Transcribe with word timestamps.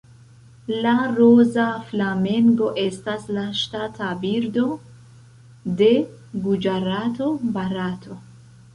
La 0.85 0.93
Roza 1.17 1.65
flamengo 1.89 2.71
estas 2.85 3.29
la 3.37 3.45
ŝtata 3.61 4.09
birdo 4.25 4.67
de 5.85 5.93
Guĝarato, 6.49 7.33
Barato. 7.61 8.23